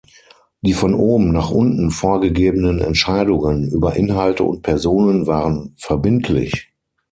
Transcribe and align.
Die 0.61 0.73
von 0.73 0.95
oben 0.95 1.31
nach 1.31 1.51
unten 1.51 1.91
vorgegebenen 1.91 2.79
Entscheidungen 2.79 3.69
über 3.69 3.95
Inhalte 3.97 4.43
und 4.43 4.63
Personen 4.63 5.27
waren 5.27 5.75
verbindlich. 5.77 6.71